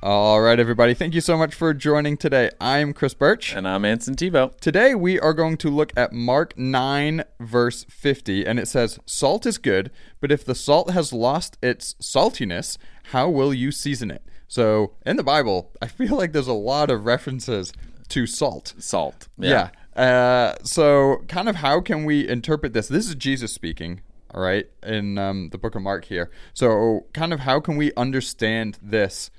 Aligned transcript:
All 0.00 0.40
right, 0.40 0.60
everybody. 0.60 0.94
Thank 0.94 1.12
you 1.12 1.20
so 1.20 1.36
much 1.36 1.52
for 1.52 1.74
joining 1.74 2.16
today. 2.16 2.52
I'm 2.60 2.92
Chris 2.92 3.14
Birch. 3.14 3.52
And 3.56 3.66
I'm 3.66 3.84
Anson 3.84 4.14
Tebow. 4.14 4.56
Today, 4.60 4.94
we 4.94 5.18
are 5.18 5.34
going 5.34 5.56
to 5.56 5.68
look 5.68 5.92
at 5.96 6.12
Mark 6.12 6.56
9, 6.56 7.24
verse 7.40 7.84
50, 7.90 8.46
and 8.46 8.60
it 8.60 8.68
says, 8.68 9.00
Salt 9.06 9.44
is 9.44 9.58
good, 9.58 9.90
but 10.20 10.30
if 10.30 10.44
the 10.44 10.54
salt 10.54 10.92
has 10.92 11.12
lost 11.12 11.58
its 11.60 11.94
saltiness, 11.94 12.78
how 13.10 13.28
will 13.28 13.52
you 13.52 13.72
season 13.72 14.12
it? 14.12 14.22
So, 14.46 14.92
in 15.04 15.16
the 15.16 15.24
Bible, 15.24 15.72
I 15.82 15.88
feel 15.88 16.16
like 16.16 16.30
there's 16.30 16.46
a 16.46 16.52
lot 16.52 16.92
of 16.92 17.04
references 17.04 17.72
to 18.10 18.24
salt. 18.24 18.74
Salt. 18.78 19.26
Yeah. 19.36 19.70
Uh, 19.96 20.54
so, 20.62 21.24
kind 21.26 21.48
of 21.48 21.56
how 21.56 21.80
can 21.80 22.04
we 22.04 22.28
interpret 22.28 22.72
this? 22.72 22.86
This 22.86 23.08
is 23.08 23.16
Jesus 23.16 23.52
speaking, 23.52 24.02
all 24.32 24.42
right, 24.42 24.66
in 24.84 25.18
um, 25.18 25.48
the 25.48 25.58
book 25.58 25.74
of 25.74 25.82
Mark 25.82 26.04
here. 26.04 26.30
So, 26.54 27.06
kind 27.12 27.32
of 27.32 27.40
how 27.40 27.58
can 27.58 27.76
we 27.76 27.92
understand 27.96 28.78
this 28.80 29.32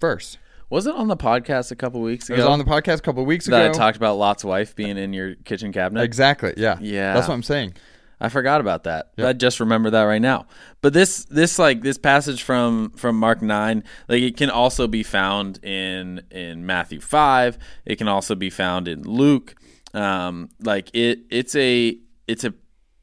verse? 0.00 0.38
Was 0.68 0.86
it 0.86 0.94
on 0.94 1.06
the 1.08 1.16
podcast 1.16 1.70
a 1.70 1.76
couple 1.76 2.00
weeks 2.00 2.28
ago? 2.28 2.34
It 2.34 2.38
was 2.38 2.46
on 2.46 2.58
the 2.58 2.64
podcast 2.64 2.98
a 2.98 3.02
couple 3.02 3.24
weeks 3.24 3.46
that 3.46 3.66
ago. 3.66 3.70
I 3.70 3.72
talked 3.72 3.96
about 3.96 4.16
Lot's 4.16 4.44
wife 4.44 4.74
being 4.74 4.98
in 4.98 5.12
your 5.12 5.36
kitchen 5.36 5.72
cabinet. 5.72 6.02
Exactly. 6.02 6.54
Yeah. 6.56 6.78
Yeah. 6.80 7.14
That's 7.14 7.28
what 7.28 7.34
I'm 7.34 7.42
saying. 7.44 7.74
I 8.20 8.30
forgot 8.30 8.60
about 8.60 8.84
that. 8.84 9.12
Yep. 9.16 9.28
I 9.28 9.32
just 9.34 9.60
remember 9.60 9.90
that 9.90 10.02
right 10.04 10.22
now. 10.22 10.46
But 10.80 10.92
this 10.92 11.24
this 11.26 11.58
like 11.58 11.82
this 11.82 11.98
passage 11.98 12.42
from 12.42 12.90
from 12.90 13.16
Mark 13.18 13.42
9, 13.42 13.84
like 14.08 14.22
it 14.22 14.36
can 14.36 14.50
also 14.50 14.88
be 14.88 15.02
found 15.02 15.62
in 15.62 16.22
in 16.30 16.64
Matthew 16.66 17.00
5. 17.00 17.58
It 17.84 17.96
can 17.96 18.08
also 18.08 18.34
be 18.34 18.50
found 18.50 18.88
in 18.88 19.02
Luke. 19.02 19.54
Um 19.92 20.48
like 20.62 20.90
it 20.94 21.20
it's 21.30 21.54
a 21.54 21.98
it's 22.26 22.44
a 22.44 22.54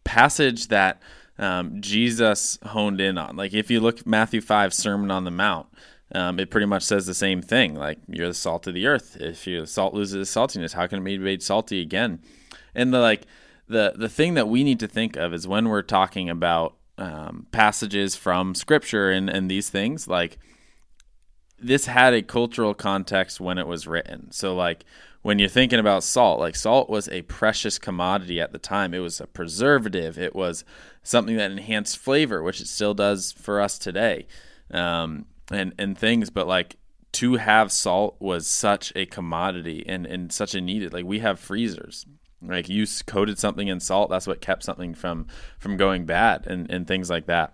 passage 0.03 0.67
that 0.67 1.01
um, 1.37 1.81
Jesus 1.81 2.59
honed 2.63 3.01
in 3.01 3.17
on. 3.17 3.35
Like 3.35 3.53
if 3.53 3.71
you 3.71 3.79
look 3.79 4.05
Matthew 4.05 4.41
5 4.41 4.73
Sermon 4.73 5.11
on 5.11 5.23
the 5.23 5.31
Mount, 5.31 5.67
um, 6.13 6.39
it 6.39 6.49
pretty 6.49 6.67
much 6.67 6.83
says 6.83 7.05
the 7.05 7.13
same 7.13 7.41
thing. 7.41 7.75
Like 7.75 7.99
you're 8.07 8.27
the 8.27 8.33
salt 8.33 8.67
of 8.67 8.73
the 8.73 8.87
earth. 8.87 9.17
If 9.19 9.47
your 9.47 9.65
salt 9.65 9.93
loses 9.93 10.15
its 10.15 10.35
saltiness, 10.35 10.73
how 10.73 10.87
can 10.87 10.99
it 10.99 11.03
be 11.03 11.17
made 11.17 11.41
salty 11.41 11.81
again? 11.81 12.19
And 12.75 12.93
the 12.93 12.99
like 12.99 13.25
the 13.67 13.93
the 13.95 14.09
thing 14.09 14.33
that 14.35 14.47
we 14.47 14.63
need 14.63 14.79
to 14.79 14.87
think 14.87 15.15
of 15.15 15.33
is 15.33 15.47
when 15.47 15.69
we're 15.69 15.81
talking 15.81 16.29
about 16.29 16.75
um, 16.97 17.47
passages 17.51 18.15
from 18.15 18.53
scripture 18.53 19.09
and, 19.09 19.29
and 19.29 19.49
these 19.49 19.69
things 19.69 20.07
like 20.07 20.37
this 21.57 21.87
had 21.87 22.13
a 22.13 22.21
cultural 22.21 22.73
context 22.73 23.39
when 23.39 23.57
it 23.57 23.65
was 23.65 23.87
written 23.87 24.29
so 24.31 24.53
like 24.55 24.85
when 25.23 25.39
you're 25.39 25.49
thinking 25.49 25.79
about 25.79 26.03
salt 26.03 26.39
like 26.39 26.55
salt 26.55 26.89
was 26.89 27.09
a 27.09 27.23
precious 27.23 27.79
commodity 27.79 28.39
at 28.39 28.51
the 28.51 28.59
time 28.59 28.93
it 28.93 28.99
was 28.99 29.19
a 29.19 29.25
preservative 29.25 30.19
it 30.19 30.35
was 30.35 30.63
something 31.01 31.35
that 31.35 31.49
enhanced 31.49 31.97
flavor 31.97 32.43
which 32.43 32.61
it 32.61 32.67
still 32.67 32.93
does 32.93 33.31
for 33.31 33.59
us 33.59 33.79
today 33.79 34.27
um, 34.69 35.25
and 35.51 35.73
and 35.77 35.97
things 35.97 36.29
but 36.29 36.47
like 36.47 36.77
to 37.13 37.35
have 37.35 37.71
salt 37.71 38.15
was 38.19 38.47
such 38.47 38.91
a 38.95 39.05
commodity 39.05 39.85
and 39.87 40.05
and 40.05 40.31
such 40.33 40.55
a 40.55 40.61
needed. 40.61 40.93
Like 40.93 41.05
we 41.05 41.19
have 41.19 41.39
freezers. 41.39 42.05
Like 42.41 42.67
you 42.67 42.85
coated 43.07 43.39
something 43.39 43.67
in 43.67 43.79
salt 43.79 44.09
that's 44.09 44.27
what 44.27 44.41
kept 44.41 44.63
something 44.63 44.93
from 44.93 45.27
from 45.59 45.77
going 45.77 46.05
bad 46.05 46.45
and 46.47 46.69
and 46.69 46.87
things 46.87 47.09
like 47.09 47.27
that. 47.27 47.53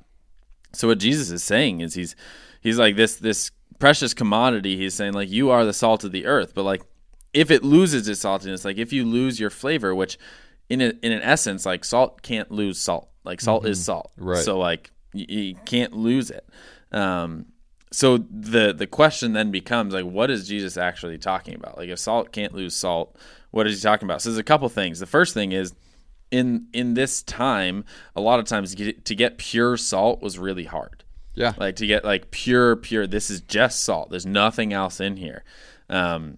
So 0.74 0.88
what 0.88 1.00
jesus 1.00 1.30
is 1.30 1.44
saying 1.44 1.82
is 1.82 1.94
he's 1.94 2.16
he's 2.62 2.80
like 2.80 2.96
this 2.96 3.18
this 3.18 3.52
precious 3.80 4.14
commodity. 4.14 4.78
He's 4.78 4.96
saying 4.96 5.14
like 5.14 5.30
you 5.30 5.50
are 5.50 5.66
the 5.66 5.74
salt 5.74 6.04
of 6.04 6.12
the 6.12 6.26
earth 6.26 6.54
but 6.56 6.64
like 6.64 6.82
if 7.34 7.52
it 7.52 7.64
loses 7.64 8.08
its 8.08 8.24
saltiness 8.24 8.66
like 8.66 8.78
if 8.78 8.92
you 8.94 9.06
lose 9.06 9.40
your 9.40 9.52
flavor 9.52 9.94
which 9.94 10.18
in 10.70 10.82
a, 10.82 10.94
in 11.02 11.12
an 11.12 11.22
essence 11.22 11.66
like 11.66 11.84
salt 11.84 12.22
can't 12.22 12.50
lose 12.50 12.80
salt. 12.80 13.10
Like 13.26 13.42
salt 13.42 13.66
is 13.66 13.84
salt. 13.84 14.12
Right. 14.18 14.44
so 14.44 14.58
like 14.58 14.92
you, 15.14 15.26
you 15.28 15.56
can't 15.66 15.94
lose 15.94 16.32
it. 16.32 16.48
Um 16.92 17.48
so 17.92 18.18
the 18.18 18.74
the 18.74 18.88
question 18.88 19.34
then 19.34 19.52
becomes 19.52 19.94
like 19.94 20.06
what 20.06 20.30
is 20.30 20.48
jesus 20.48 20.78
actually 20.78 21.18
talking 21.18 21.56
about? 21.56 21.78
Like 21.78 21.90
if 21.90 22.00
salt 22.00 22.32
can't 22.32 22.54
lose 22.54 22.76
salt 22.76 23.16
what 23.52 23.68
is 23.68 23.78
he 23.78 23.82
talking 23.82 24.06
about? 24.06 24.22
So 24.22 24.30
there's 24.30 24.38
a 24.38 24.44
couple 24.44 24.70
things. 24.70 25.00
The 25.00 25.08
first 25.08 25.34
thing 25.34 25.52
is 25.52 25.74
in 26.32 26.68
in 26.74 26.94
this 26.94 27.24
time 27.24 27.84
a 28.16 28.22
lot 28.22 28.40
of 28.40 28.46
times 28.46 28.76
to 28.76 29.16
get, 29.16 29.38
pure 29.38 29.76
salt 29.78 30.22
was 30.22 30.38
really 30.38 30.66
hard. 30.66 31.04
Yeah. 31.34 31.54
like 31.58 31.78
to 31.78 31.88
get 31.88 32.04
like 32.04 32.32
pure 32.32 32.76
pure 32.76 33.08
this 33.08 33.30
is 33.30 33.42
just 33.42 33.84
salt. 33.84 34.10
There's 34.10 34.26
nothing 34.26 34.74
else 34.74 35.00
in 35.00 35.18
here. 35.18 35.44
Um 35.90 36.38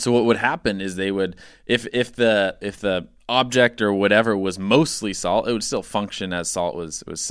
so 0.00 0.12
what 0.12 0.24
would 0.24 0.36
happen 0.36 0.80
is 0.80 0.96
they 0.96 1.10
would 1.10 1.36
if 1.66 1.86
if 1.92 2.14
the 2.14 2.56
if 2.60 2.78
the 2.80 3.08
object 3.28 3.80
or 3.80 3.92
whatever 3.92 4.36
was 4.36 4.58
mostly 4.58 5.12
salt 5.14 5.46
it 5.46 5.52
would 5.52 5.62
still 5.62 5.84
function 5.84 6.32
as 6.32 6.50
salt 6.50 6.74
was 6.74 7.04
was 7.06 7.30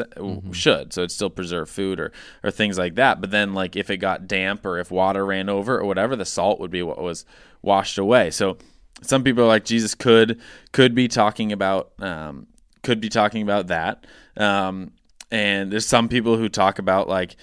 should. 0.52 0.94
So 0.94 1.02
it'd 1.02 1.12
still 1.12 1.30
preserve 1.30 1.70
food 1.70 2.00
or 2.00 2.12
or 2.44 2.52
things 2.52 2.78
like 2.78 2.96
that. 2.96 3.20
But 3.20 3.32
then 3.32 3.54
like 3.54 3.76
if 3.76 3.90
it 3.90 3.98
got 3.98 4.28
damp 4.28 4.66
or 4.66 4.78
if 4.80 4.92
water 4.92 5.26
ran 5.26 5.50
over 5.50 5.78
or 5.78 5.86
whatever 5.86 6.16
the 6.16 6.26
salt 6.26 6.60
would 6.60 6.72
be 6.72 6.84
what 6.84 7.02
was 7.02 7.26
washed 7.62 7.98
away. 7.98 8.32
So 8.32 8.58
some 9.02 9.24
people 9.24 9.44
are 9.44 9.48
like 9.48 9.66
Jesus 9.66 9.96
could 9.96 10.40
could 10.72 10.96
be 10.96 11.08
talking 11.08 11.52
about 11.52 11.92
um, 12.00 12.48
could 12.84 13.02
be 13.02 13.10
talking 13.10 13.42
about 13.42 13.68
that. 13.68 14.06
Um, 14.38 14.92
and 15.32 15.72
there's 15.72 15.86
some 15.86 16.08
people 16.08 16.38
who 16.38 16.50
talk 16.50 16.80
about 16.80 17.08
like 17.08 17.36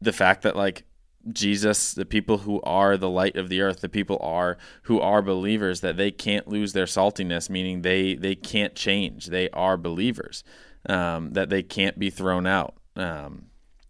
the 0.00 0.12
fact 0.12 0.42
that 0.42 0.56
like 0.56 0.84
Jesus, 1.32 1.94
the 1.94 2.04
people 2.04 2.38
who 2.38 2.60
are 2.62 2.96
the 2.96 3.08
light 3.08 3.36
of 3.36 3.48
the 3.48 3.60
earth, 3.60 3.80
the 3.80 3.88
people 3.88 4.18
are 4.20 4.58
who 4.82 5.00
are 5.00 5.22
believers, 5.22 5.80
that 5.80 5.96
they 5.96 6.10
can't 6.10 6.48
lose 6.48 6.72
their 6.72 6.86
saltiness, 6.86 7.48
meaning 7.48 7.82
they 7.82 8.14
they 8.14 8.34
can't 8.34 8.74
change. 8.74 9.26
They 9.26 9.48
are 9.50 9.76
believers, 9.76 10.44
um, 10.88 11.32
that 11.32 11.50
they 11.50 11.62
can't 11.62 11.98
be 11.98 12.10
thrown 12.10 12.46
out, 12.46 12.74
um, 12.96 13.46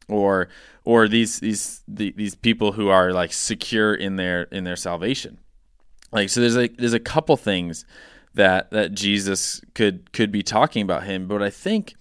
or 0.08 0.48
or 0.84 1.08
these 1.08 1.40
these 1.40 1.82
the, 1.88 2.12
these 2.16 2.34
people 2.34 2.72
who 2.72 2.88
are 2.88 3.12
like 3.12 3.32
secure 3.32 3.94
in 3.94 4.16
their 4.16 4.44
in 4.44 4.64
their 4.64 4.76
salvation. 4.76 5.38
Like 6.12 6.30
so, 6.30 6.40
there's 6.40 6.56
a 6.56 6.68
there's 6.68 6.94
a 6.94 7.00
couple 7.00 7.36
things 7.36 7.84
that 8.34 8.70
that 8.70 8.92
Jesus 8.92 9.60
could 9.74 10.12
could 10.12 10.30
be 10.30 10.42
talking 10.42 10.82
about 10.82 11.04
him, 11.04 11.26
but 11.26 11.42
I 11.42 11.50
think 11.50 11.94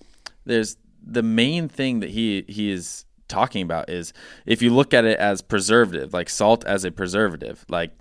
there's 0.46 0.78
the 1.06 1.24
main 1.24 1.68
thing 1.68 2.00
that 2.00 2.12
he 2.12 2.46
he 2.48 2.72
is 2.72 3.06
talking 3.28 3.62
about 3.64 3.90
is 3.90 4.14
if 4.46 4.62
you 4.62 4.70
look 4.70 4.94
at 4.94 5.06
it 5.06 5.18
as 5.20 5.42
preservative, 5.42 6.14
like 6.14 6.30
salt 6.30 6.64
as 6.66 6.84
a 6.86 6.92
preservative, 6.92 7.66
like 7.70 7.92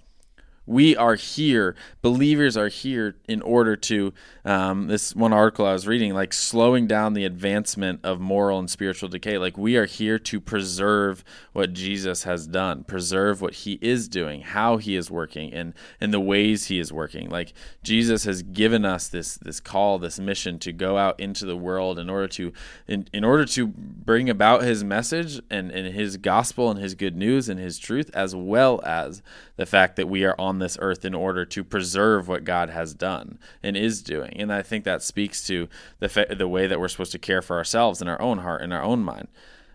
we 0.67 0.97
are 0.97 1.17
here, 1.17 1.75
believers 2.03 2.56
are 2.56 2.69
here 2.69 3.17
in 3.27 3.43
order 3.43 3.75
to, 3.75 4.12
um, 4.45 4.87
this 4.87 5.15
one 5.15 5.33
article 5.33 5.67
I 5.67 5.73
was 5.73 5.89
reading, 5.89 6.15
like 6.15 6.33
slowing 6.33 6.87
down 6.87 7.15
the 7.15 7.25
advancement 7.25 8.00
of 8.05 8.21
moral 8.21 8.61
and 8.61 8.71
spiritual 8.71 9.09
decay. 9.09 9.39
Like 9.39 9.59
we 9.59 9.77
are 9.77 9.87
here 9.87 10.21
to 10.21 10.41
preserve 10.41 11.25
what 11.53 11.73
Jesus 11.73 12.23
has 12.23 12.47
done, 12.47 12.84
preserve 12.84 13.41
what 13.41 13.55
he 13.55 13.78
is 13.83 14.06
doing, 14.06 14.43
how 14.43 14.77
he 14.77 14.95
is 14.95 15.11
working, 15.11 15.53
and, 15.53 15.75
and 16.00 16.15
the 16.15 16.21
ways 16.21 16.67
he 16.67 16.79
is 16.79 16.93
working. 16.93 17.29
Like 17.29 17.55
Jesus 17.83 18.23
has 18.25 18.43
given 18.43 18.84
us 18.84 19.09
this, 19.09 19.34
this 19.37 19.59
call, 19.59 19.99
this 19.99 20.21
mission 20.21 20.61
to 20.61 20.73
go 20.73 20.97
out 20.97 21.19
into 21.19 21.44
the 21.44 21.56
world 21.56 21.99
in 21.99 22.09
order 22.09 22.29
to, 22.29 22.53
in, 22.87 23.09
in 23.12 23.25
order 23.25 23.44
to 23.47 23.67
bring 23.67 24.31
about 24.31 24.62
his 24.62 24.84
message 24.84 25.41
and, 25.50 25.73
and 25.73 25.93
his 25.93 26.17
gospel 26.19 26.71
and 26.71 26.79
his 26.79 26.94
good 26.94 27.17
news 27.17 27.49
and 27.49 27.59
his 27.59 27.79
truth, 27.79 28.11
as 28.15 28.34
well 28.34 28.81
as 28.84 29.23
the 29.56 29.67
fact 29.67 29.97
that 29.97 30.09
we 30.09 30.25
are 30.25 30.37
on 30.38 30.51
this 30.58 30.76
earth 30.81 31.04
in 31.04 31.14
order 31.14 31.44
to 31.46 31.64
preserve 31.64 32.28
what 32.28 32.44
God 32.44 32.70
has 32.70 32.94
done 32.94 33.38
and 33.62 33.76
is 33.76 34.02
doing. 34.02 34.34
And 34.37 34.52
I 34.52 34.62
think 34.62 34.84
that 34.84 35.02
speaks 35.02 35.46
to 35.46 35.69
the 35.99 36.08
fa- 36.08 36.34
the 36.37 36.49
way 36.49 36.66
that 36.66 36.81
we're 36.81 36.88
supposed 36.88 37.12
to 37.12 37.19
care 37.19 37.43
for 37.43 37.56
ourselves 37.56 38.00
in 38.00 38.08
our 38.08 38.20
own 38.20 38.38
heart 38.38 38.62
and 38.62 38.72
our 38.72 38.82
own 38.82 39.02
mind. 39.02 39.28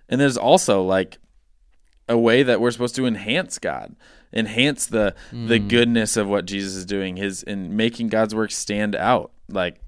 And 0.09 0.19
there's 0.21 0.37
also 0.37 0.83
like 0.83 1.17
a 2.09 2.17
way 2.17 2.43
that 2.43 2.61
we're 2.61 2.71
supposed 2.71 2.95
to 2.95 3.05
enhance 3.05 3.59
God, 3.59 3.95
enhance 4.33 4.85
the 4.87 5.15
the 5.31 5.59
hmm. 5.59 5.67
goodness 5.67 6.17
of 6.17 6.27
what 6.27 6.45
Jesus 6.45 6.75
is 6.75 6.85
doing, 6.85 7.17
his 7.17 7.43
in 7.43 7.75
making 7.75 8.09
God's 8.09 8.33
work 8.33 8.51
stand 8.51 8.95
out. 8.95 9.31
Like 9.49 9.79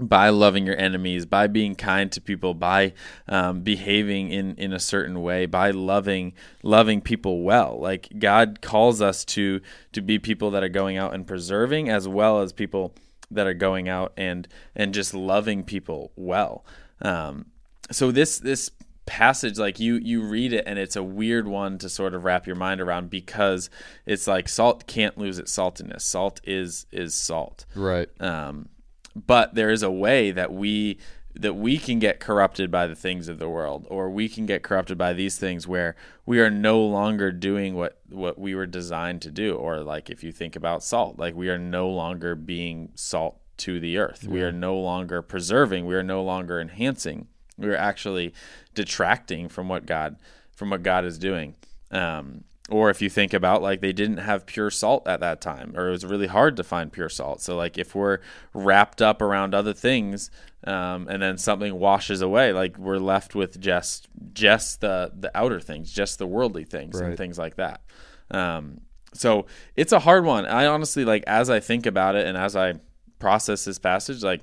by 0.00 0.28
loving 0.30 0.66
your 0.66 0.76
enemies, 0.78 1.26
by 1.26 1.46
being 1.46 1.74
kind 1.74 2.10
to 2.12 2.20
people, 2.20 2.54
by 2.54 2.92
um, 3.28 3.62
behaving 3.62 4.30
in, 4.30 4.54
in 4.56 4.72
a 4.72 4.78
certain 4.80 5.22
way, 5.22 5.46
by 5.46 5.70
loving 5.70 6.32
loving 6.62 7.00
people 7.00 7.42
well. 7.42 7.78
Like 7.80 8.08
God 8.18 8.60
calls 8.60 9.00
us 9.02 9.24
to 9.26 9.60
to 9.92 10.00
be 10.00 10.18
people 10.18 10.50
that 10.52 10.62
are 10.62 10.68
going 10.68 10.96
out 10.96 11.14
and 11.14 11.26
preserving, 11.26 11.88
as 11.88 12.08
well 12.08 12.40
as 12.40 12.52
people 12.52 12.94
that 13.30 13.46
are 13.46 13.54
going 13.54 13.88
out 13.88 14.12
and 14.16 14.48
and 14.74 14.92
just 14.94 15.14
loving 15.14 15.62
people 15.64 16.12
well. 16.16 16.64
Um, 17.02 17.46
so 17.90 18.10
this 18.10 18.38
this 18.38 18.70
passage 19.06 19.58
like 19.58 19.80
you 19.80 19.96
you 19.96 20.22
read 20.22 20.52
it 20.52 20.62
and 20.68 20.78
it's 20.78 20.94
a 20.94 21.02
weird 21.02 21.48
one 21.48 21.78
to 21.78 21.88
sort 21.88 22.14
of 22.14 22.22
wrap 22.22 22.46
your 22.46 22.54
mind 22.54 22.80
around 22.80 23.10
because 23.10 23.68
it's 24.06 24.28
like 24.28 24.48
salt 24.48 24.86
can't 24.86 25.18
lose 25.18 25.36
its 25.40 25.56
saltiness 25.56 26.02
salt 26.02 26.40
is 26.44 26.86
is 26.92 27.12
salt 27.12 27.66
Right. 27.74 28.08
um, 28.20 28.68
but 29.14 29.54
there 29.54 29.70
is 29.70 29.82
a 29.82 29.90
way 29.90 30.30
that 30.30 30.52
we 30.52 30.98
that 31.34 31.54
we 31.54 31.78
can 31.78 31.98
get 31.98 32.18
corrupted 32.18 32.70
by 32.70 32.86
the 32.86 32.94
things 32.94 33.28
of 33.28 33.38
the 33.38 33.48
world 33.48 33.86
or 33.88 34.10
we 34.10 34.28
can 34.28 34.46
get 34.46 34.64
corrupted 34.64 34.98
by 34.98 35.12
these 35.12 35.38
things 35.38 35.66
where 35.66 35.94
we 36.26 36.40
are 36.40 36.50
no 36.50 36.80
longer 36.80 37.30
doing 37.30 37.74
what 37.74 38.00
what 38.08 38.38
we 38.38 38.54
were 38.54 38.66
designed 38.66 39.22
to 39.22 39.30
do. 39.30 39.54
Or 39.54 39.80
like 39.80 40.10
if 40.10 40.24
you 40.24 40.32
think 40.32 40.56
about 40.56 40.82
salt 40.82 41.18
like 41.18 41.34
we 41.34 41.48
are 41.48 41.58
no 41.58 41.88
longer 41.88 42.34
being 42.34 42.90
salt 42.94 43.38
to 43.58 43.78
the 43.78 43.98
earth. 43.98 44.26
We 44.26 44.42
are 44.42 44.52
no 44.52 44.76
longer 44.76 45.22
preserving. 45.22 45.86
We 45.86 45.94
are 45.94 46.02
no 46.02 46.22
longer 46.22 46.60
enhancing. 46.60 47.28
We 47.56 47.68
are 47.68 47.76
actually 47.76 48.32
detracting 48.74 49.48
from 49.48 49.68
what 49.68 49.86
god 49.86 50.16
from 50.56 50.70
what 50.70 50.82
god 50.82 51.04
is 51.04 51.18
doing. 51.18 51.54
Um, 51.90 52.44
or 52.70 52.88
if 52.88 53.02
you 53.02 53.10
think 53.10 53.34
about 53.34 53.62
like 53.62 53.80
they 53.80 53.92
didn't 53.92 54.18
have 54.18 54.46
pure 54.46 54.70
salt 54.70 55.06
at 55.06 55.20
that 55.20 55.40
time 55.40 55.72
or 55.76 55.88
it 55.88 55.90
was 55.90 56.04
really 56.04 56.28
hard 56.28 56.56
to 56.56 56.64
find 56.64 56.92
pure 56.92 57.08
salt. 57.08 57.40
So 57.40 57.56
like 57.56 57.76
if 57.76 57.94
we're 57.94 58.18
wrapped 58.54 59.02
up 59.02 59.20
around 59.20 59.54
other 59.54 59.72
things 59.72 60.30
um, 60.64 61.08
and 61.08 61.20
then 61.22 61.36
something 61.36 61.78
washes 61.78 62.22
away 62.22 62.52
like 62.52 62.78
we're 62.78 62.98
left 62.98 63.34
with 63.34 63.60
just 63.60 64.08
just 64.32 64.80
the 64.80 65.12
the 65.18 65.36
outer 65.36 65.60
things 65.60 65.92
just 65.92 66.18
the 66.18 66.26
worldly 66.26 66.64
things 66.64 66.98
and 67.08 67.18
things 67.18 67.38
like 67.38 67.56
that. 67.56 67.82
Um, 68.30 68.82
so 69.12 69.46
it's 69.74 69.92
a 69.92 70.00
hard 70.00 70.24
one. 70.24 70.46
I 70.46 70.66
honestly 70.66 71.04
like 71.04 71.24
as 71.26 71.50
i 71.50 71.58
think 71.58 71.86
about 71.86 72.14
it 72.14 72.26
and 72.26 72.36
as 72.36 72.54
i 72.54 72.74
process 73.18 73.64
this 73.64 73.78
passage 73.78 74.22
like 74.22 74.40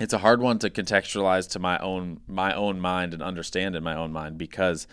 it's 0.00 0.12
a 0.12 0.18
hard 0.18 0.40
one 0.40 0.58
to 0.58 0.68
contextualize 0.70 1.48
to 1.50 1.58
my 1.58 1.78
own 1.78 2.20
my 2.26 2.52
own 2.54 2.80
mind 2.80 3.14
and 3.14 3.22
understand 3.22 3.76
in 3.76 3.84
my 3.84 3.94
own 3.94 4.12
mind 4.12 4.36
because 4.38 4.86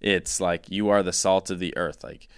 it's 0.00 0.40
like 0.40 0.70
you 0.70 0.88
are 0.88 1.02
the 1.02 1.12
salt 1.12 1.50
of 1.50 1.58
the 1.58 1.76
earth 1.76 2.02
like 2.04 2.28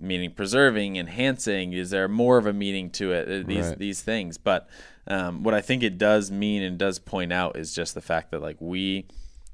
meaning 0.00 0.30
preserving 0.32 0.96
enhancing 0.96 1.72
is 1.72 1.90
there 1.90 2.08
more 2.08 2.38
of 2.38 2.46
a 2.46 2.52
meaning 2.52 2.90
to 2.90 3.12
it 3.12 3.28
uh, 3.28 3.46
these 3.46 3.66
Right. 3.68 3.78
these 3.78 4.00
things 4.02 4.38
but 4.38 4.68
um, 5.06 5.42
what 5.42 5.54
i 5.54 5.60
think 5.60 5.82
it 5.82 5.98
does 5.98 6.30
mean 6.30 6.62
and 6.62 6.78
does 6.78 6.98
point 6.98 7.32
out 7.32 7.56
is 7.56 7.74
just 7.74 7.94
the 7.94 8.00
fact 8.00 8.30
that 8.30 8.40
like 8.42 8.56
we 8.60 9.06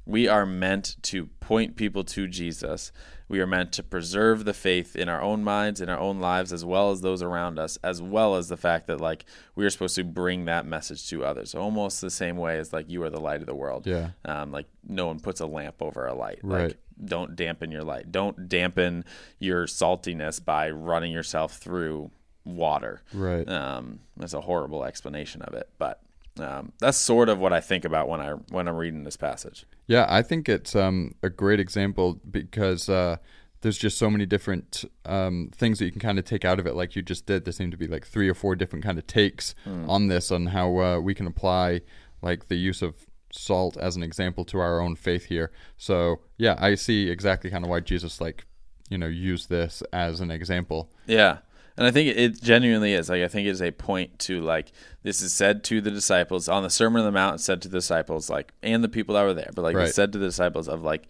we 0.07 0.29
are 0.29 0.45
meant 0.47 0.97
to 1.03 1.27
point 1.41 1.77
people 1.77 2.05
to 2.05 2.27
jesus 2.29 2.93
we 3.27 3.41
are 3.41 3.47
meant 3.47 3.73
to 3.73 3.83
preserve 3.83 4.45
the 4.45 4.53
faith 4.53 4.95
in 4.95 5.09
our 5.09 5.23
own 5.23 5.43
minds 5.43 5.81
in 5.81 5.89
our 5.89 5.99
own 5.99 6.21
lives 6.21 6.53
as 6.53 6.65
well 6.65 6.91
as 6.91 7.01
those 7.01 7.23
around 7.23 7.59
us 7.59 7.79
as 7.83 8.03
well 8.03 8.35
as 8.37 8.49
the 8.49 8.57
fact 8.57 8.87
that 8.87 9.01
like 9.01 9.25
we 9.55 9.65
are 9.65 9.71
supposed 9.71 9.95
to 9.95 10.05
bring 10.05 10.45
that 10.45 10.67
message 10.67 11.09
to 11.09 11.25
others 11.25 11.55
almost 11.55 12.01
the 12.01 12.11
same 12.11 12.37
way 12.37 12.59
as 12.59 12.73
like 12.73 12.89
you 12.91 13.03
are 13.03 13.11
the 13.11 13.21
light 13.21 13.41
of 13.41 13.47
the 13.47 13.55
world 13.55 13.87
Yeah. 13.87 14.11
um, 14.25 14.53
like 14.53 14.67
no 14.87 15.07
one 15.07 15.21
puts 15.21 15.41
a 15.41 15.47
lamp 15.47 15.77
over 15.81 16.07
a 16.07 16.15
light 16.15 16.41
Right. 16.43 16.63
like 16.69 16.77
don't 17.05 17.35
dampen 17.35 17.71
your 17.73 17.83
light 17.83 18.13
don't 18.13 18.49
dampen 18.49 19.05
your 19.39 19.67
saltiness 19.67 20.45
by 20.45 20.71
running 20.71 21.13
yourself 21.13 21.57
through 21.57 22.11
water 22.45 23.01
Right. 23.15 23.49
um, 23.49 24.01
that's 24.19 24.35
a 24.35 24.43
horrible 24.43 24.85
explanation 24.85 25.41
of 25.43 25.55
it 25.55 25.69
but 25.79 26.01
um, 26.39 26.73
that's 26.81 26.99
sort 26.99 27.29
of 27.29 27.39
what 27.39 27.53
I 27.53 27.61
think 27.61 27.85
about 27.85 28.09
when 28.09 28.21
I 28.21 28.31
when 28.51 28.67
I'm 28.67 28.75
reading 28.75 29.05
this 29.05 29.17
passage. 29.17 29.67
Yeah, 29.87 30.07
I 30.09 30.23
think 30.23 30.49
it's 30.49 30.75
um, 30.75 31.15
a 31.23 31.29
great 31.29 31.61
example 31.61 32.21
because 32.31 32.89
uh, 32.89 33.17
there's 33.61 33.79
just 33.79 33.99
so 33.99 34.11
many 34.11 34.27
different 34.27 34.85
um, 35.05 35.51
things 35.55 35.79
that 35.79 35.85
you 35.87 35.91
can 35.93 36.01
kind 36.01 36.19
of 36.19 36.25
take 36.25 36.45
out 36.45 36.59
of 36.59 36.67
it, 36.67 36.75
like 36.75 36.97
you 36.97 37.03
just 37.03 37.27
did. 37.27 37.45
There 37.45 37.53
seem 37.53 37.71
to 37.71 37.77
be 37.77 37.87
like 37.87 38.07
three 38.07 38.29
or 38.29 38.35
four 38.35 38.57
different 38.57 38.85
kind 38.85 38.99
of 38.99 39.07
takes 39.07 39.55
on 39.89 40.09
this, 40.09 40.31
on 40.31 40.47
how 40.47 40.79
uh, 40.79 41.01
we 41.01 41.15
can 41.15 41.27
apply 41.27 41.83
like 42.23 42.49
the 42.49 42.57
use 42.57 42.83
of 42.83 43.07
salt 43.31 43.77
as 43.77 43.97
an 43.97 44.03
example 44.03 44.45
to 44.45 44.59
our 44.59 44.81
own 44.81 44.97
faith 44.97 45.27
here. 45.27 45.51
So 45.77 46.21
yeah, 46.39 46.57
I 46.59 46.75
see 46.77 47.11
exactly 47.11 47.51
kind 47.51 47.65
of 47.65 47.71
why 47.71 47.81
Jesus 47.81 48.21
like 48.21 48.47
you 48.89 48.99
know 48.99 49.07
used 49.07 49.49
this 49.49 49.83
as 49.93 50.21
an 50.21 50.31
example. 50.31 50.91
Yeah. 51.07 51.39
And 51.77 51.87
I 51.87 51.91
think 51.91 52.17
it- 52.17 52.41
genuinely 52.43 52.93
is. 52.93 53.09
Like 53.09 53.23
I 53.23 53.29
think 53.29 53.47
it 53.47 53.51
is 53.51 53.63
a 53.63 53.71
point 53.73 54.19
to 54.21 54.41
like 54.41 54.73
this 55.03 55.21
is 55.21 55.33
said 55.33 55.65
to 55.65 55.81
the 55.81 55.91
disciples 55.91 56.49
on 56.49 56.63
the 56.63 56.71
Sermon 56.71 57.01
on 57.01 57.07
the 57.07 57.13
Mount. 57.13 57.41
Said 57.41 57.61
to 57.63 57.69
the 57.69 57.79
disciples 57.79 58.31
like 58.31 58.53
and 58.63 58.83
the 58.85 58.89
people 58.89 59.15
that 59.17 59.23
were 59.25 59.35
there, 59.35 59.51
but 59.55 59.63
like 59.63 59.77
Right. 59.77 59.87
it's 59.89 59.97
said 59.97 60.13
to 60.13 60.19
the 60.19 60.27
disciples 60.27 60.69
of 60.69 60.83
like 60.83 61.09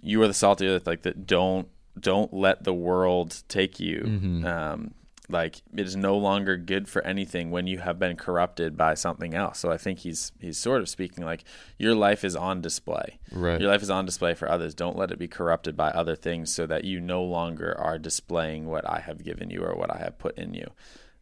you 0.00 0.22
are 0.22 0.28
the 0.28 0.34
salt 0.34 0.60
of 0.60 0.68
the 0.68 0.74
earth. 0.74 0.86
Like 0.86 1.02
that 1.02 1.26
don't 1.26 1.68
don't 1.98 2.32
let 2.32 2.62
the 2.62 2.72
world 2.72 3.42
take 3.48 3.80
you. 3.80 4.02
Mm-hmm. 4.06 4.46
Um, 4.46 4.94
like 5.30 5.62
it 5.74 5.86
is 5.86 5.94
no 5.94 6.16
longer 6.16 6.56
good 6.56 6.88
for 6.88 7.02
anything 7.02 7.50
when 7.50 7.66
you 7.66 7.78
have 7.78 7.98
been 7.98 8.16
corrupted 8.16 8.76
by 8.76 8.94
something 8.94 9.34
else. 9.34 9.58
So 9.58 9.70
I 9.70 9.76
think 9.76 10.00
he's 10.00 10.32
he's 10.40 10.56
sort 10.56 10.80
of 10.80 10.88
speaking 10.88 11.24
like 11.24 11.44
your 11.78 11.94
life 11.94 12.24
is 12.24 12.34
on 12.34 12.60
display. 12.62 13.18
Right. 13.30 13.60
Your 13.60 13.70
life 13.70 13.82
is 13.82 13.90
on 13.90 14.06
display 14.06 14.34
for 14.34 14.50
others. 14.50 14.74
Don't 14.74 14.96
let 14.96 15.10
it 15.10 15.18
be 15.18 15.28
corrupted 15.28 15.76
by 15.76 15.90
other 15.90 16.16
things 16.16 16.52
so 16.52 16.66
that 16.66 16.84
you 16.84 17.00
no 17.00 17.22
longer 17.22 17.78
are 17.78 17.98
displaying 17.98 18.66
what 18.66 18.88
I 18.88 19.00
have 19.00 19.22
given 19.22 19.50
you 19.50 19.62
or 19.62 19.74
what 19.76 19.94
I 19.94 19.98
have 19.98 20.18
put 20.18 20.38
in 20.38 20.54
you. 20.54 20.70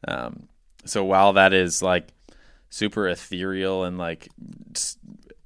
Um, 0.07 0.49
so 0.85 1.05
while 1.05 1.33
that 1.33 1.53
is 1.53 1.83
like 1.83 2.09
super 2.71 3.09
ethereal 3.09 3.85
and 3.85 3.99
like 3.99 4.29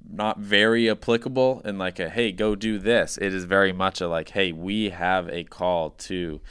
not 0.07 0.39
very 0.39 0.89
applicable 0.89 1.61
and 1.63 1.79
like 1.79 1.99
a 1.99 2.09
hey 2.09 2.31
go 2.31 2.53
do 2.55 2.77
this 2.77 3.17
it 3.17 3.33
is 3.33 3.45
very 3.45 3.71
much 3.71 4.01
a 4.01 4.07
like 4.07 4.29
hey 4.29 4.51
we 4.51 4.89
have 4.89 5.29
a 5.29 5.43
call 5.45 5.91
to 5.91 6.41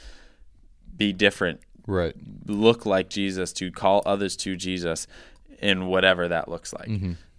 be 0.95 1.13
different 1.13 1.59
Right. 1.87 2.15
look 2.45 2.85
like 2.85 3.09
Jesus, 3.09 3.51
to 3.53 3.71
call 3.71 4.01
others 4.05 4.35
to 4.37 4.55
Jesus 4.55 5.07
in 5.59 5.87
whatever 5.87 6.27
that 6.27 6.47
looks 6.47 6.73
like 6.73 6.89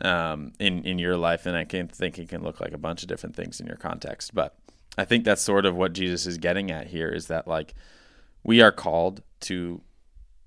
um, 0.00 0.52
in 0.58 0.84
in 0.84 0.98
your 0.98 1.16
life. 1.16 1.46
And 1.46 1.56
I 1.56 1.64
can 1.64 1.88
think 1.88 2.18
it 2.18 2.28
can 2.28 2.42
look 2.42 2.60
like 2.60 2.72
a 2.72 2.78
bunch 2.78 3.02
of 3.02 3.08
different 3.08 3.34
things 3.36 3.60
in 3.60 3.66
your 3.66 3.76
context. 3.76 4.34
But 4.34 4.54
I 4.96 5.04
think 5.04 5.24
that's 5.24 5.42
sort 5.42 5.66
of 5.66 5.74
what 5.74 5.92
Jesus 5.92 6.26
is 6.26 6.38
getting 6.38 6.70
at 6.70 6.86
here 6.88 7.08
is 7.08 7.26
that 7.28 7.48
like 7.48 7.74
we 8.44 8.60
are 8.60 8.72
called 8.72 9.22
to 9.40 9.80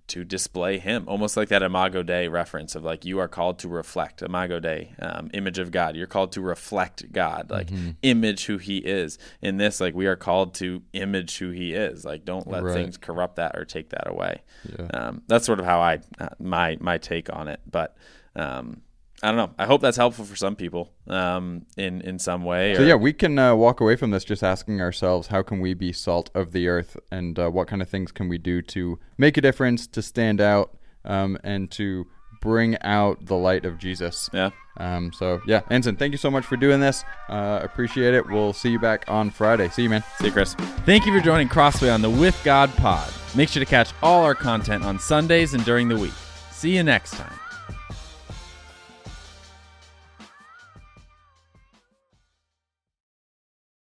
to 0.07 0.23
display 0.23 0.77
him 0.77 1.03
almost 1.07 1.35
like 1.35 1.49
that 1.49 1.63
imago 1.63 2.03
dei 2.03 2.27
reference 2.27 2.75
of 2.75 2.83
like 2.83 3.03
you 3.05 3.17
are 3.19 3.27
called 3.27 3.57
to 3.59 3.67
reflect. 3.67 4.21
Imago 4.21 4.59
dei 4.59 4.93
um, 4.99 5.29
image 5.33 5.57
of 5.59 5.71
god. 5.71 5.95
You're 5.95 6.05
called 6.07 6.31
to 6.33 6.41
reflect 6.41 7.11
god 7.11 7.49
like 7.49 7.69
image 8.03 8.45
who 8.45 8.57
he 8.57 8.77
is. 8.77 9.17
In 9.41 9.57
this 9.57 9.81
like 9.81 9.95
we 9.95 10.05
are 10.05 10.15
called 10.15 10.53
to 10.55 10.83
image 10.93 11.37
who 11.39 11.49
he 11.51 11.73
is. 11.73 12.05
Like 12.05 12.23
don't 12.25 12.47
let 12.47 12.63
Right. 12.63 12.73
things 12.73 12.97
corrupt 12.97 13.37
that 13.37 13.55
or 13.55 13.65
take 13.65 13.89
that 13.89 14.07
away. 14.07 14.43
Yeah. 14.77 14.85
um, 14.93 15.21
that's 15.27 15.45
sort 15.45 15.59
of 15.59 15.65
how 15.65 15.79
i 15.79 15.99
uh, 16.19 16.29
my 16.39 16.77
my 16.79 16.97
take 16.97 17.33
on 17.33 17.47
it. 17.47 17.59
But 17.69 17.97
um, 18.35 18.81
i 19.23 19.27
don't 19.27 19.37
know 19.37 19.51
i 19.57 19.65
hope 19.65 19.81
that's 19.81 19.97
helpful 19.97 20.25
for 20.25 20.35
some 20.35 20.55
people 20.55 20.91
um, 21.07 21.65
in 21.77 22.01
in 22.01 22.19
some 22.19 22.43
way 22.43 22.75
So 22.75 22.81
or- 22.83 22.85
yeah, 22.85 22.95
we 22.95 23.13
can 23.13 23.37
uh, 23.39 23.55
walk 23.55 23.79
away 23.79 23.95
from 23.95 24.11
this 24.11 24.23
just 24.25 24.43
asking 24.43 24.81
ourselves, 24.81 25.27
how 25.27 25.41
can 25.43 25.59
we 25.61 25.73
be 25.73 25.93
salt 25.93 26.29
of 26.35 26.51
the 26.51 26.67
earth, 26.67 26.97
and 27.11 27.37
uh, 27.39 27.49
what 27.49 27.67
kind 27.67 27.81
of 27.81 27.89
things 27.89 28.11
can 28.11 28.27
we 28.27 28.37
do 28.37 28.61
to 28.63 28.99
make 29.17 29.37
a 29.37 29.41
difference, 29.41 29.87
to 29.87 30.01
stand 30.01 30.41
out, 30.41 30.77
um, 31.05 31.37
and 31.43 31.69
to 31.71 32.07
bring 32.41 32.77
out 32.81 33.25
the 33.25 33.35
light 33.35 33.65
of 33.65 33.77
Jesus. 33.79 34.29
yeah 34.33 34.49
Um, 34.77 35.11
so 35.13 35.39
yeah, 35.47 35.61
Ensign, 35.71 35.95
thank 35.95 36.11
you 36.11 36.17
so 36.17 36.29
much 36.29 36.45
for 36.45 36.57
doing 36.57 36.79
this. 36.79 37.03
Uh, 37.29 37.59
appreciate 37.63 38.13
it. 38.13 38.27
We'll 38.29 38.53
see 38.53 38.69
you 38.71 38.79
back 38.79 39.05
on 39.07 39.29
Friday. 39.31 39.69
See 39.69 39.83
you, 39.83 39.89
man. 39.89 40.03
See 40.19 40.25
you, 40.27 40.31
Chris. 40.31 40.53
Thank 40.85 41.05
you 41.05 41.17
for 41.17 41.23
joining 41.23 41.47
Crossway 41.49 41.89
on 41.89 42.01
the 42.01 42.09
With 42.09 42.39
God 42.43 42.69
Pod. 42.77 43.11
Make 43.35 43.49
sure 43.49 43.63
to 43.63 43.69
catch 43.69 43.91
all 44.03 44.23
our 44.23 44.35
content 44.35 44.83
on 44.83 44.99
Sundays 44.99 45.53
and 45.53 45.63
during 45.65 45.87
the 45.87 45.97
week. 45.97 46.13
See 46.51 46.75
you 46.75 46.83
next 46.83 47.11
time. 47.11 47.44